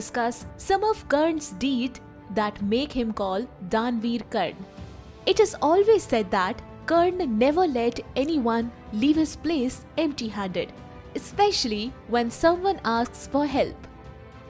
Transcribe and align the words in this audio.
discuss 0.00 0.46
some 0.56 0.84
of 0.90 1.06
Karn's 1.14 1.50
deeds 1.64 2.00
that 2.40 2.60
make 2.62 2.92
him 2.92 3.12
called 3.12 3.46
Danveer 3.68 4.22
Karn. 4.30 4.56
It 5.26 5.40
is 5.40 5.56
always 5.60 6.04
said 6.04 6.30
that 6.30 6.62
Karn 6.86 7.18
never 7.38 7.66
let 7.66 8.00
anyone 8.16 8.70
leave 8.92 9.16
his 9.16 9.36
place 9.36 9.84
empty 9.98 10.28
handed, 10.28 10.72
especially 11.14 11.92
when 12.08 12.30
someone 12.30 12.80
asks 12.84 13.26
for 13.26 13.46
help. 13.46 13.86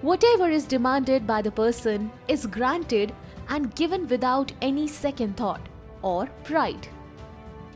Whatever 0.02 0.48
is 0.58 0.64
demanded 0.64 1.26
by 1.26 1.42
the 1.42 1.50
person 1.50 2.10
is 2.28 2.46
granted 2.46 3.12
and 3.48 3.74
given 3.74 4.06
without 4.08 4.52
any 4.62 4.86
second 4.86 5.36
thought 5.36 5.68
or 6.02 6.26
pride. 6.44 6.86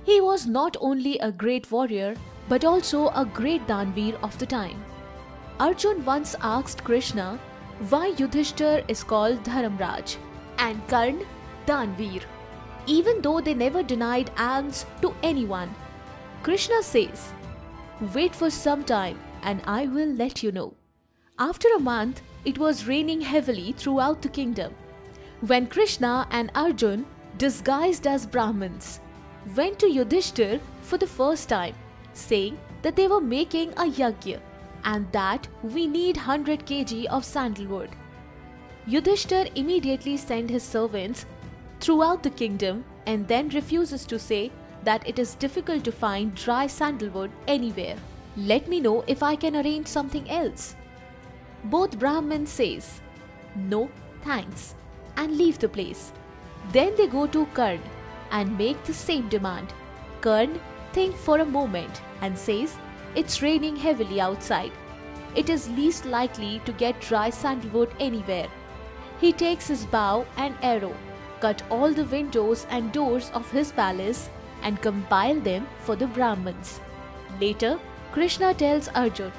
He 0.04 0.20
was 0.20 0.46
not 0.46 0.76
only 0.80 1.18
a 1.18 1.32
great 1.32 1.70
warrior 1.70 2.14
but 2.48 2.64
also 2.64 3.08
a 3.08 3.24
great 3.40 3.66
Danveer 3.66 4.14
of 4.22 4.38
the 4.38 4.46
time. 4.46 4.84
Arjun 5.58 6.04
once 6.04 6.36
asked 6.40 6.84
Krishna 6.84 7.28
why 7.90 8.12
Yudhishthir 8.12 8.84
is 8.88 9.02
called 9.02 9.42
Dharamraj 9.42 10.16
and 10.58 10.86
Karn 10.88 11.26
Danveer, 11.66 12.22
even 12.86 13.20
though 13.20 13.40
they 13.40 13.54
never 13.54 13.82
denied 13.82 14.30
alms 14.36 14.86
to 15.02 15.14
anyone. 15.22 15.74
Krishna 16.42 16.82
says, 16.82 17.32
Wait 18.14 18.34
for 18.34 18.50
some 18.50 18.84
time 18.84 19.18
and 19.42 19.60
I 19.66 19.86
will 19.86 20.08
let 20.08 20.42
you 20.42 20.52
know. 20.52 20.74
After 21.38 21.68
a 21.74 21.80
month, 21.80 22.22
it 22.44 22.58
was 22.58 22.86
raining 22.86 23.20
heavily 23.20 23.72
throughout 23.72 24.22
the 24.22 24.28
kingdom. 24.28 24.74
When 25.40 25.66
Krishna 25.66 26.26
and 26.30 26.50
Arjun, 26.54 27.06
disguised 27.38 28.06
as 28.06 28.26
Brahmins, 28.26 29.00
went 29.56 29.78
to 29.80 29.86
Yudhishthir 29.86 30.60
for 30.82 30.96
the 30.96 31.06
first 31.06 31.48
time, 31.48 31.74
saying 32.12 32.58
that 32.82 32.96
they 32.96 33.08
were 33.08 33.20
making 33.20 33.72
a 33.72 33.90
yajna 33.90 34.40
and 34.84 35.10
that 35.12 35.48
we 35.62 35.86
need 35.86 36.16
100 36.16 36.66
kg 36.66 37.06
of 37.06 37.24
sandalwood. 37.24 37.90
Yudhishthir 38.86 39.50
immediately 39.54 40.16
sent 40.16 40.50
his 40.50 40.62
servants 40.62 41.26
throughout 41.80 42.22
the 42.22 42.30
kingdom 42.30 42.84
and 43.06 43.26
then 43.26 43.48
refuses 43.48 44.04
to 44.06 44.18
say 44.18 44.50
that 44.84 45.06
it 45.08 45.18
is 45.18 45.34
difficult 45.36 45.84
to 45.84 45.92
find 45.92 46.34
dry 46.34 46.66
sandalwood 46.66 47.30
anywhere. 47.48 47.96
Let 48.36 48.68
me 48.68 48.80
know 48.80 49.04
if 49.06 49.22
I 49.22 49.36
can 49.36 49.56
arrange 49.56 49.86
something 49.86 50.30
else. 50.30 50.76
Both 51.64 51.98
Brahmins 51.98 52.50
says, 52.50 53.00
no 53.56 53.88
thanks 54.22 54.74
and 55.16 55.38
leave 55.38 55.58
the 55.58 55.68
place. 55.68 56.12
Then 56.72 56.94
they 56.96 57.06
go 57.06 57.26
to 57.26 57.46
Karn 57.54 57.80
and 58.30 58.58
make 58.58 58.82
the 58.84 58.92
same 58.92 59.28
demand. 59.28 59.72
Karn 60.20 60.60
thinks 60.92 61.20
for 61.20 61.38
a 61.38 61.44
moment 61.44 62.02
and 62.20 62.36
says, 62.36 62.76
it's 63.14 63.40
raining 63.42 63.76
heavily 63.76 64.20
outside. 64.20 64.72
It 65.34 65.48
is 65.48 65.68
least 65.70 66.04
likely 66.04 66.60
to 66.64 66.72
get 66.72 67.00
dry 67.00 67.30
sandalwood 67.30 67.90
anywhere. 67.98 68.48
He 69.20 69.32
takes 69.32 69.66
his 69.68 69.84
bow 69.84 70.26
and 70.36 70.54
arrow, 70.62 70.94
cut 71.40 71.62
all 71.70 71.92
the 71.92 72.04
windows 72.04 72.66
and 72.70 72.92
doors 72.92 73.30
of 73.34 73.50
his 73.50 73.72
palace 73.72 74.28
and 74.62 74.80
compile 74.80 75.40
them 75.40 75.66
for 75.80 75.96
the 75.96 76.06
Brahmins. 76.06 76.80
Later, 77.40 77.78
Krishna 78.12 78.54
tells 78.54 78.88
Arjun 78.88 79.32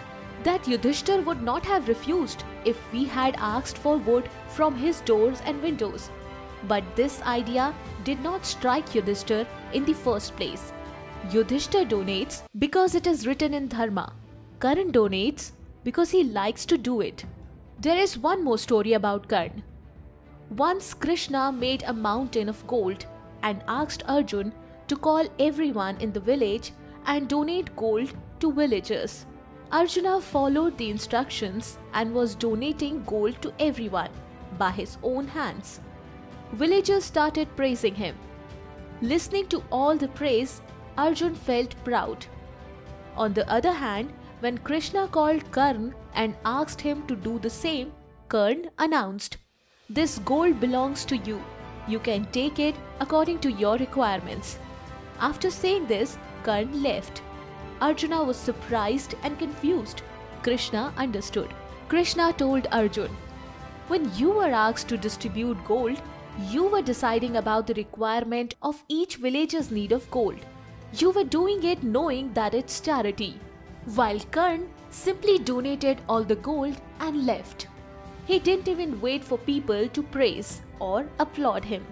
that 0.43 0.63
Yudhishthir 0.65 1.23
would 1.25 1.41
not 1.41 1.65
have 1.65 1.87
refused 1.87 2.43
if 2.65 2.77
we 2.91 3.05
had 3.05 3.35
asked 3.37 3.77
for 3.77 3.97
wood 3.97 4.29
from 4.49 4.75
his 4.75 5.01
doors 5.01 5.41
and 5.45 5.61
windows. 5.61 6.09
But 6.67 6.83
this 6.95 7.21
idea 7.21 7.73
did 8.03 8.21
not 8.21 8.45
strike 8.45 8.89
Yudhishthir 8.89 9.47
in 9.73 9.85
the 9.85 9.93
first 9.93 10.35
place. 10.35 10.73
Yudhishthir 11.29 11.87
donates 11.89 12.43
because 12.59 12.95
it 12.95 13.07
is 13.07 13.25
written 13.25 13.53
in 13.53 13.67
Dharma. 13.67 14.13
Karn 14.59 14.91
donates 14.91 15.51
because 15.85 16.09
he 16.09 16.23
likes 16.23 16.65
to 16.65 16.77
do 16.77 16.99
it. 16.99 17.23
There 17.79 17.97
is 17.97 18.17
one 18.17 18.43
more 18.43 18.57
story 18.57 18.93
about 18.93 19.29
Karn. 19.29 19.63
Once 20.57 20.93
Krishna 20.93 21.51
made 21.51 21.83
a 21.83 21.93
mountain 21.93 22.49
of 22.49 22.65
gold 22.67 23.05
and 23.43 23.63
asked 23.67 24.03
Arjun 24.07 24.51
to 24.87 24.95
call 24.95 25.27
everyone 25.39 25.97
in 25.97 26.11
the 26.11 26.19
village 26.19 26.71
and 27.05 27.29
donate 27.29 27.75
gold 27.75 28.13
to 28.39 28.51
villagers. 28.51 29.25
Arjuna 29.71 30.21
followed 30.21 30.77
the 30.77 30.89
instructions 30.89 31.77
and 31.93 32.13
was 32.13 32.35
donating 32.35 33.03
gold 33.03 33.41
to 33.41 33.53
everyone 33.59 34.09
by 34.57 34.71
his 34.71 34.97
own 35.03 35.27
hands. 35.27 35.79
Villagers 36.53 37.03
started 37.03 37.55
praising 37.55 37.95
him. 37.95 38.15
Listening 39.01 39.47
to 39.47 39.63
all 39.71 39.95
the 39.95 40.07
praise, 40.07 40.61
Arjun 40.97 41.35
felt 41.35 41.75
proud. 41.83 42.25
On 43.17 43.33
the 43.33 43.49
other 43.51 43.73
hand, 43.73 44.13
when 44.45 44.59
Krishna 44.59 45.07
called 45.07 45.51
Karn 45.51 45.95
and 46.13 46.35
asked 46.45 46.79
him 46.79 47.07
to 47.07 47.15
do 47.15 47.39
the 47.39 47.49
same, 47.49 47.91
Karn 48.29 48.69
announced, 48.77 49.37
This 49.89 50.19
gold 50.19 50.59
belongs 50.59 51.03
to 51.05 51.17
you. 51.17 51.41
You 51.87 51.97
can 51.97 52.25
take 52.25 52.59
it 52.59 52.75
according 52.99 53.39
to 53.39 53.51
your 53.51 53.77
requirements. 53.77 54.59
After 55.19 55.49
saying 55.49 55.87
this, 55.87 56.19
Karn 56.43 56.83
left. 56.83 57.23
Arjuna 57.81 58.23
was 58.23 58.37
surprised 58.37 59.15
and 59.23 59.39
confused. 59.39 60.03
Krishna 60.43 60.93
understood. 60.95 61.49
Krishna 61.89 62.31
told 62.33 62.67
Arjun, 62.71 63.17
When 63.87 64.11
you 64.15 64.29
were 64.29 64.53
asked 64.65 64.89
to 64.89 64.97
distribute 65.07 65.65
gold, 65.65 65.99
you 66.51 66.65
were 66.65 66.83
deciding 66.83 67.37
about 67.37 67.65
the 67.65 67.79
requirement 67.81 68.53
of 68.61 68.83
each 68.89 69.15
village's 69.15 69.71
need 69.71 69.91
of 69.91 70.11
gold. 70.11 70.45
You 70.93 71.09
were 71.09 71.23
doing 71.23 71.63
it 71.63 71.81
knowing 71.81 72.31
that 72.33 72.53
it's 72.53 72.79
charity. 72.79 73.39
While 73.93 74.19
Karn 74.31 74.67
simply 74.89 75.37
donated 75.37 76.01
all 76.09 76.23
the 76.23 76.37
gold 76.37 76.81
and 76.99 77.23
left. 77.23 77.67
He 78.25 78.39
didn't 78.39 78.67
even 78.67 78.99
wait 78.99 79.23
for 79.23 79.37
people 79.37 79.87
to 79.87 80.01
praise 80.01 80.61
or 80.79 81.07
applaud 81.19 81.65
him. 81.65 81.85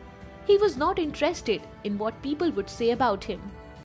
He 0.47 0.57
was 0.57 0.75
not 0.75 0.97
interested 0.97 1.61
in 1.83 1.99
what 1.99 2.19
people 2.23 2.49
would 2.51 2.67
say 2.67 2.89
about 2.89 3.23
him. 3.23 3.39